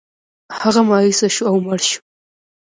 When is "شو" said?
1.35-1.43, 1.89-2.01